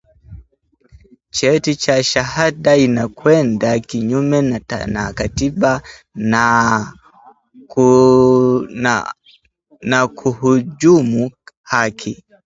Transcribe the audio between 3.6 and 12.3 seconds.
kinyume na katiba nakuhujumu haki